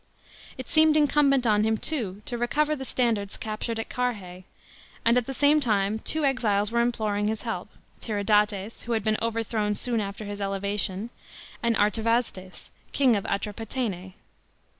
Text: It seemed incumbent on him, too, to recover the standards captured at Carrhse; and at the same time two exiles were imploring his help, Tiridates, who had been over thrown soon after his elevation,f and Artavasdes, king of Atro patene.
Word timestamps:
It 0.57 0.67
seemed 0.67 0.97
incumbent 0.97 1.45
on 1.45 1.63
him, 1.63 1.77
too, 1.77 2.23
to 2.25 2.35
recover 2.35 2.75
the 2.75 2.85
standards 2.85 3.37
captured 3.37 3.77
at 3.77 3.87
Carrhse; 3.87 4.45
and 5.05 5.15
at 5.15 5.27
the 5.27 5.31
same 5.35 5.59
time 5.59 5.99
two 5.99 6.25
exiles 6.25 6.71
were 6.71 6.81
imploring 6.81 7.27
his 7.27 7.43
help, 7.43 7.69
Tiridates, 8.01 8.85
who 8.85 8.93
had 8.93 9.03
been 9.03 9.17
over 9.21 9.43
thrown 9.43 9.75
soon 9.75 10.01
after 10.01 10.25
his 10.25 10.41
elevation,f 10.41 11.11
and 11.61 11.75
Artavasdes, 11.77 12.71
king 12.91 13.15
of 13.15 13.25
Atro 13.25 13.55
patene. 13.55 14.15